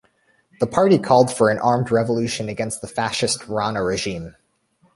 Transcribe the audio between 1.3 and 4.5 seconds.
for an armed revolution against the fascist Rana regime.